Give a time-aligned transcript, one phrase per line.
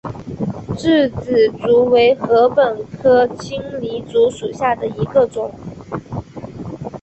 [0.69, 5.53] 稚子竹为禾本科青篱竹属下的一个种。